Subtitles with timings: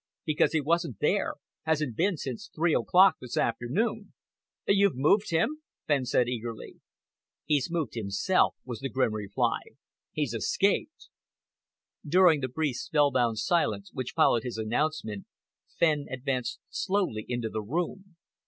[0.25, 4.13] "Because he wasn't there, hasn't been since three o'clock this afternoon."
[4.65, 6.81] "You've moved him?" Furley asked eagerly.
[7.45, 9.59] "He's moved himself," was the grim reply.
[10.11, 11.09] "He's escaped."
[12.03, 15.27] During the brief, spellbound silence which followed his announcement,
[15.77, 18.15] Fenn advanced slowly into the room.